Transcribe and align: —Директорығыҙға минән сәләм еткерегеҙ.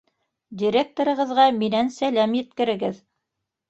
—Директорығыҙға 0.61 1.47
минән 1.59 1.95
сәләм 2.01 2.37
еткерегеҙ. 2.43 3.03